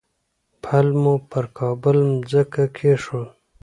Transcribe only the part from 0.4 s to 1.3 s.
پل مو